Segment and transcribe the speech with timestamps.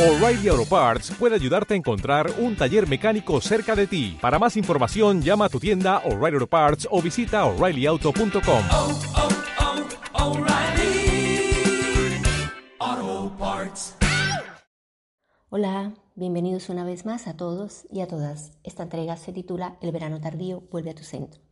[0.00, 4.16] O'Reilly Auto Parts puede ayudarte a encontrar un taller mecánico cerca de ti.
[4.18, 8.62] Para más información, llama a tu tienda O'Reilly Auto Parts o visita oreillyauto.com.
[8.72, 8.98] oh,
[12.78, 13.96] oh, Parts.
[15.50, 18.52] Hola, bienvenidos una vez más a todos y a todas.
[18.64, 21.42] Esta entrega se titula El verano tardío vuelve a tu centro.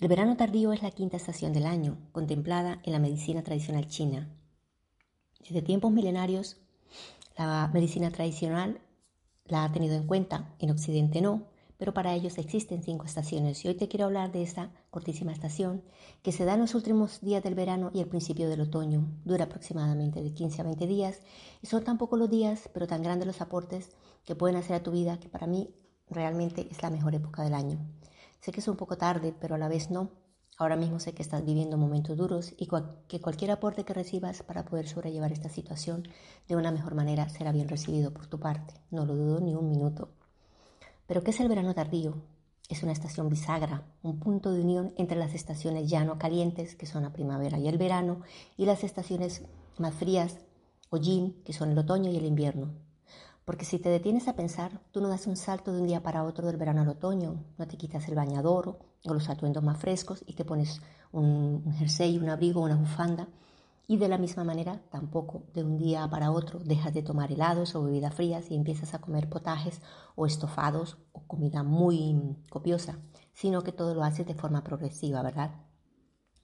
[0.00, 4.30] El verano tardío es la quinta estación del año, contemplada en la medicina tradicional china.
[5.40, 6.56] Desde tiempos milenarios,
[7.46, 8.80] la medicina tradicional
[9.46, 11.46] la ha tenido en cuenta, en Occidente no,
[11.78, 15.82] pero para ellos existen cinco estaciones y hoy te quiero hablar de esta cortísima estación
[16.22, 19.08] que se da en los últimos días del verano y el principio del otoño.
[19.24, 21.20] Dura aproximadamente de 15 a 20 días
[21.62, 23.88] y son tan pocos los días, pero tan grandes los aportes
[24.26, 25.70] que pueden hacer a tu vida que para mí
[26.10, 27.78] realmente es la mejor época del año.
[28.40, 30.10] Sé que es un poco tarde, pero a la vez no.
[30.60, 32.68] Ahora mismo sé que estás viviendo momentos duros y
[33.08, 36.06] que cualquier aporte que recibas para poder sobrellevar esta situación
[36.48, 38.74] de una mejor manera será bien recibido por tu parte.
[38.90, 40.10] No lo dudo ni un minuto.
[41.06, 42.16] Pero ¿qué es el verano tardío?
[42.68, 47.04] Es una estación bisagra, un punto de unión entre las estaciones llano calientes, que son
[47.04, 48.20] la primavera y el verano,
[48.58, 49.40] y las estaciones
[49.78, 50.40] más frías
[50.90, 52.68] o yin, que son el otoño y el invierno.
[53.46, 56.22] Porque si te detienes a pensar, tú no das un salto de un día para
[56.22, 60.24] otro del verano al otoño, no te quitas el bañador o los atuendos más frescos
[60.26, 60.80] y te pones
[61.12, 63.28] un, un jersey, un abrigo, una bufanda.
[63.86, 67.74] Y de la misma manera, tampoco de un día para otro dejas de tomar helados
[67.74, 69.82] o bebidas frías y empiezas a comer potajes
[70.14, 72.98] o estofados o comida muy copiosa,
[73.32, 75.50] sino que todo lo haces de forma progresiva, ¿verdad?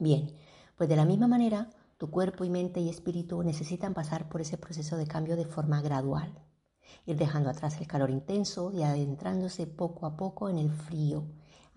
[0.00, 0.34] Bien,
[0.76, 4.58] pues de la misma manera, tu cuerpo y mente y espíritu necesitan pasar por ese
[4.58, 6.32] proceso de cambio de forma gradual
[7.06, 11.24] ir dejando atrás el calor intenso y adentrándose poco a poco en el frío,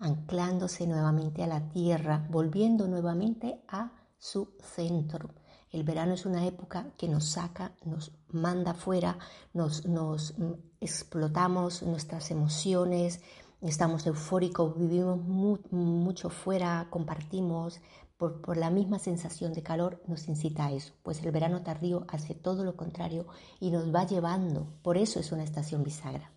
[0.00, 5.30] anclándose nuevamente a la tierra, volviendo nuevamente a su centro.
[5.70, 9.18] El verano es una época que nos saca, nos manda fuera,
[9.52, 10.34] nos, nos
[10.80, 13.20] explotamos nuestras emociones,
[13.60, 17.80] estamos eufóricos, vivimos mu mucho fuera, compartimos,
[18.16, 22.04] por, por, la misma sensación de calor nos incita a eso, pues el verano tardío
[22.08, 23.26] hace todo lo contrario
[23.60, 26.30] y nos va llevando, por eso es una estación bisagra.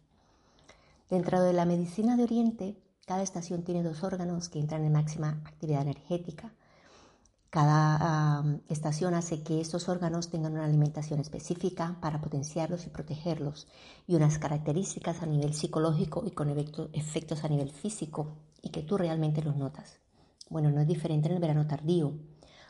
[1.10, 5.42] Dentro de la medicina de Oriente, cada estación tiene dos órganos que entran en máxima
[5.46, 6.54] actividad energética.
[7.50, 13.68] Cada estación hace que estos órganos tengan una alimentación específica para potenciarlos y protegerlos
[14.08, 18.98] y unas características a nivel psicológico y con efectos a nivel físico y que tú
[18.98, 20.00] realmente los notas.
[20.50, 22.14] Bueno, no es diferente en el verano tardío,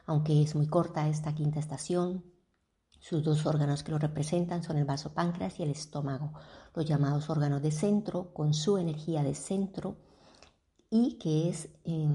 [0.05, 2.25] aunque es muy corta esta quinta estación.
[2.99, 6.33] Sus dos órganos que lo representan son el vaso páncreas y el estómago,
[6.73, 9.97] los llamados órganos de centro, con su energía de centro
[10.95, 12.07] y que es eh,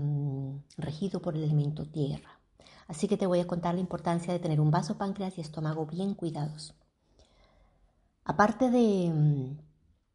[0.76, 2.38] regido por el elemento tierra.
[2.86, 5.84] Así que te voy a contar la importancia de tener un vaso páncreas y estómago
[5.86, 6.74] bien cuidados.
[8.22, 9.56] Aparte de,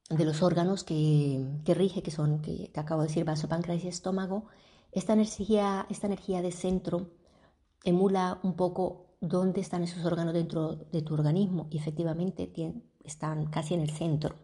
[0.09, 3.83] de los órganos que, que, rige, que son, que te acabo de decir, vaso, páncreas
[3.83, 4.45] y estómago,
[4.93, 7.09] esta energía, esta energía de centro
[7.83, 12.49] emula un poco dónde están esos órganos dentro de tu organismo y efectivamente
[13.03, 14.35] están casi en el centro.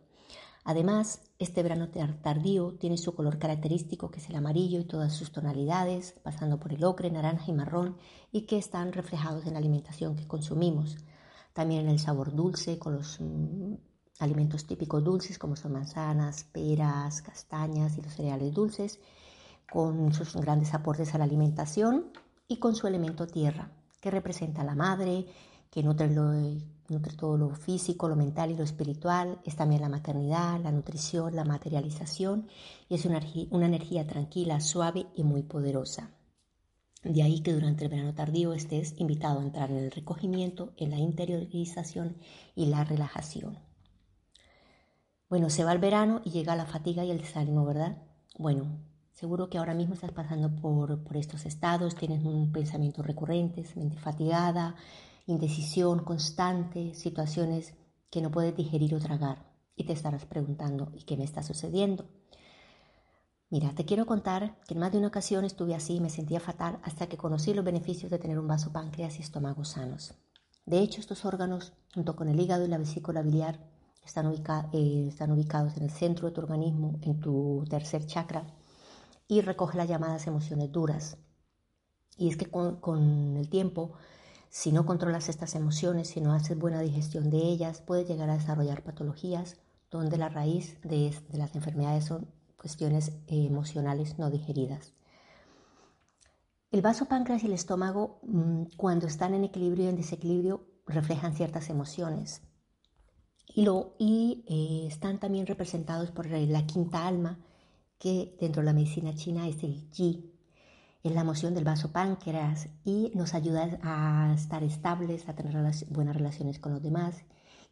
[0.69, 5.31] Además, este verano tardío tiene su color característico, que es el amarillo y todas sus
[5.31, 7.97] tonalidades, pasando por el ocre, naranja y marrón,
[8.31, 10.97] y que están reflejados en la alimentación que consumimos.
[11.53, 13.73] También en el sabor dulce, con los mmm,
[14.19, 18.99] alimentos típicos dulces, como son manzanas, peras, castañas y los cereales dulces,
[19.73, 22.11] con sus grandes aportes a la alimentación
[22.47, 25.25] y con su elemento tierra, que representa a la madre,
[25.69, 26.31] que nutre, lo,
[26.89, 29.39] nutre, todo lo físico, lo mental y lo espiritual.
[29.45, 32.47] Es también la maternidad, la nutrición, la materialización
[32.87, 33.19] y es una,
[33.65, 36.11] energía tranquila, suave y muy poderosa.
[37.03, 40.89] De ahí que durante el verano tardío estés invitado a entrar en el recogimiento, en
[40.89, 42.17] la interiorización
[42.55, 43.57] y la relajación.
[45.29, 48.01] Bueno, se va el verano y llega la fatiga y el desánimo, ¿verdad?
[48.37, 48.79] Bueno,
[49.19, 53.97] Seguro que ahora mismo estás pasando por, por, estos estados, tienes un pensamiento recurrente, mente
[53.97, 54.77] fatigada,
[55.31, 57.73] indecisión constante, situaciones
[58.09, 59.45] que no puedes digerir o tragar.
[59.75, 62.05] Y te estarás preguntando, ¿y qué me está sucediendo?
[63.49, 66.39] Mira, te quiero contar que en más de una ocasión estuve así y me sentía
[66.39, 70.13] fatal hasta que conocí los beneficios de tener un vaso páncreas y estómago sanos.
[70.65, 73.59] De hecho, estos órganos, junto con el hígado y la vesícula biliar,
[74.73, 78.45] eh, están ubicados en el centro de tu organismo, en tu tercer chakra,
[79.27, 81.17] y recoge las llamadas emociones duras.
[82.17, 83.93] Y es que con, el tiempo,
[84.49, 88.37] si no controlas estas emociones, si no haces buena digestión de ellas, puedes llegar a
[88.37, 89.57] desarrollar patologías
[89.91, 94.93] donde la raíz de, las enfermedades son cuestiones eh, emocionales no digeridas.
[96.71, 101.35] El vaso páncreas y el estómago, mmm, cuando están en equilibrio y en desequilibrio, reflejan
[101.35, 102.41] ciertas emociones.
[103.47, 107.39] Y, lo, y eh, están también representados por la quinta alma,
[107.97, 110.38] que dentro de la medicina china es el Yi,
[111.03, 115.55] es la moción del vaso páncreas y nos ayuda a estar estables, a tener
[115.89, 117.23] buenas relaciones con los demás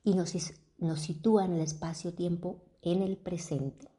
[0.03, 0.33] y nos,
[0.77, 3.89] nos sitúa en el espacio-tiempo en el presente.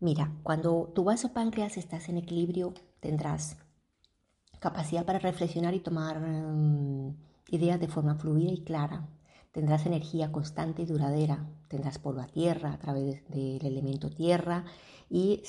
[0.00, 3.58] Mira, cuando tu vaso páncreas estás en equilibrio, tendrás
[4.58, 7.16] capacidad para reflexionar y tomar mm,
[7.50, 9.08] ideas de forma fluida y clara.
[9.52, 11.46] Tendrás energía constante y duradera.
[11.68, 14.64] Tendrás polvo a tierra a través del elemento tierra
[15.08, 15.42] y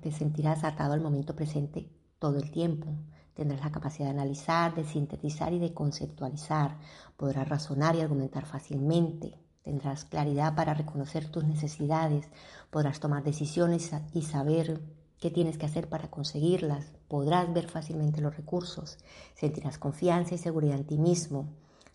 [0.00, 2.88] te sentirás atado al momento presente todo el tiempo.
[3.34, 6.78] Tendrás la capacidad de analizar, de sintetizar y de conceptualizar.
[7.16, 9.38] Podrás razonar y argumentar fácilmente.
[9.62, 12.28] Tendrás claridad para reconocer tus necesidades.
[12.70, 14.80] Podrás tomar decisiones y saber
[15.18, 16.92] qué tienes que hacer para conseguirlas.
[17.08, 18.98] Podrás ver fácilmente los recursos.
[19.34, 21.48] Sentirás confianza y seguridad en ti mismo.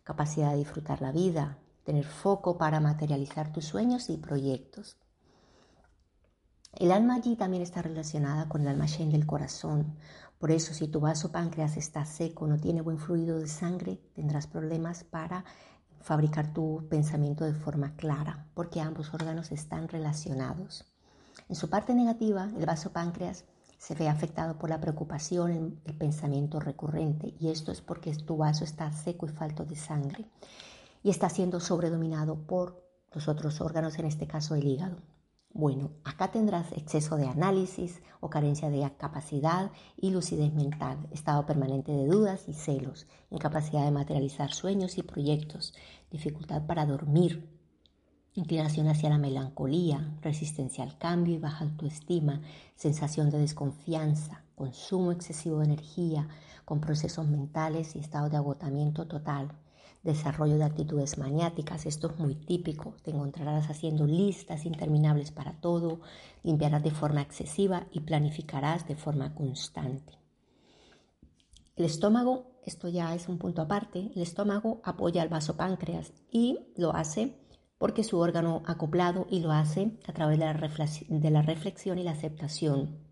[0.04, 1.58] Capacidad de disfrutar la vida.
[1.86, 4.98] Tener foco para materializar tus sueños y proyectos.
[6.74, 9.96] El alma allí también está relacionada con el alma Shen del corazón.
[10.38, 14.48] Por eso, si tu vaso páncreas está seco, no tiene buen fluido de sangre, tendrás
[14.48, 15.44] problemas para
[16.00, 20.86] fabricar tu pensamiento de forma clara, porque ambos órganos están relacionados.
[21.50, 23.46] En su parte negativa, el vaso páncreas
[23.78, 28.64] se ve afectado por la preocupación, el pensamiento recurrente, y esto es porque tu vaso
[28.64, 30.26] está seco y falto de sangre,
[31.02, 34.98] y está siendo sobredominado por los otros órganos, en este caso el hígado.
[35.52, 41.92] Bueno, acá tendrás exceso de análisis o carencia de capacidad y lucidez mental, estado permanente
[41.92, 45.74] de dudas y celos, incapacidad de materializar sueños y proyectos,
[46.12, 47.50] dificultad para dormir,
[48.36, 52.42] inclinación hacia la melancolía, resistencia al cambio y baja autoestima,
[52.76, 56.28] sensación de desconfianza, consumo excesivo de energía,
[56.64, 59.52] con procesos mentales y estado de agotamiento total
[60.04, 66.02] desarrollo de actitudes maniáticas, esto es muy típico, te encontrarás haciendo listas interminables para todo,
[66.44, 70.18] limpiarás de forma excesiva y planificarás de forma constante.
[71.76, 76.60] El estómago, esto ya es un punto aparte, el estómago apoya al vaso páncreas y
[76.76, 77.36] lo hace
[77.78, 80.46] porque su órgano acoplado y lo hace a través de
[81.32, 83.09] la, reflexión y la aceptación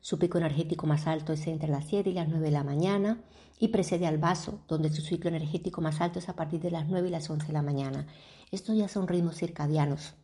[0.00, 3.22] su pico energético más alto es entre las 7 y las 9 de la mañana
[3.58, 6.88] y precede al vaso, donde su ciclo energético más alto es a partir de las
[6.88, 8.06] 9 y las 11 de la mañana.
[8.50, 10.14] Estos ya son ritmos circadianos.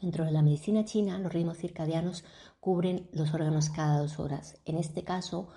[0.00, 2.24] Dentro de la medicina china, los ritmos circadianos
[2.60, 4.58] cubren los órganos cada dos horas.
[4.64, 5.48] En este caso,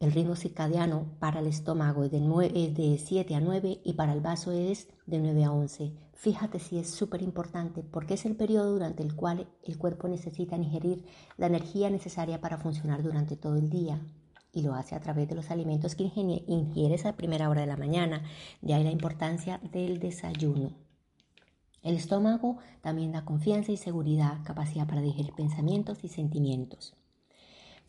[0.00, 4.22] el ritmo circadiano para el estómago es de, de 7 a 9 y para el
[4.22, 5.92] vaso es de 9 a 11.
[6.14, 10.56] Fíjate si es súper importante porque es el periodo durante el cual el cuerpo necesita
[10.56, 11.04] ingerir
[11.36, 14.00] la energía necesaria para funcionar durante todo el día
[14.54, 17.76] y lo hace a través de los alimentos que ingieres a primera hora de la
[17.76, 18.22] mañana.
[18.62, 20.72] De ahí la importancia del desayuno.
[21.82, 26.94] El estómago también da confianza y seguridad, capacidad para digerir pensamientos y sentimientos.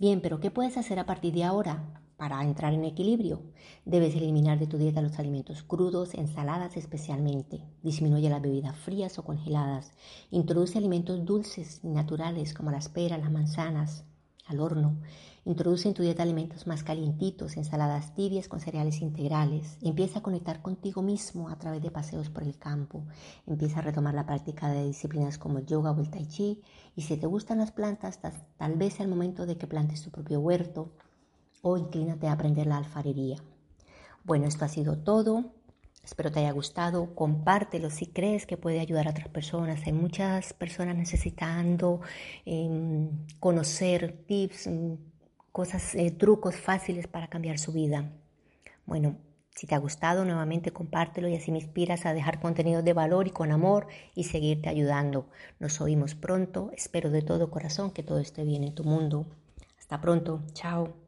[0.01, 2.01] Bien, pero ¿qué puedes hacer a partir de ahora?
[2.17, 3.43] Para entrar en equilibrio,
[3.85, 7.61] debes eliminar de tu dieta los alimentos crudos, ensaladas especialmente.
[7.83, 9.91] Disminuye las bebidas frías o congeladas.
[10.31, 14.03] Introduce alimentos dulces y naturales como las peras, las manzanas,
[14.51, 14.97] al horno.
[15.43, 19.77] Introduce en tu dieta alimentos más calientitos, ensaladas tibias con cereales integrales.
[19.81, 23.03] Empieza a conectar contigo mismo a través de paseos por el campo.
[23.47, 26.61] Empieza a retomar la práctica de disciplinas como el yoga o el tai chi.
[26.95, 28.19] Y si te gustan las plantas,
[28.57, 30.91] tal vez sea el momento de que plantes tu propio huerto
[31.63, 33.37] o inclínate a aprender la alfarería.
[34.23, 35.45] Bueno, esto ha sido todo.
[36.03, 37.13] Espero te haya gustado.
[37.15, 39.81] Compártelo si crees que puede ayudar a otras personas.
[39.85, 42.01] Hay muchas personas necesitando
[42.45, 44.97] em, conocer tips, em,
[45.51, 48.11] cosas, eh, trucos fáciles para cambiar su vida.
[48.85, 49.17] Bueno,
[49.55, 53.27] si te ha gustado, nuevamente compártelo y así me inspiras a dejar contenido de valor
[53.27, 55.27] y con amor y seguirte ayudando.
[55.59, 56.71] Nos oímos pronto.
[56.75, 59.27] Espero de todo corazón que todo esté bien en tu mundo.
[59.77, 60.41] Hasta pronto.
[60.53, 60.93] Chao.